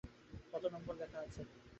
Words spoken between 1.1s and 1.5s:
আছে?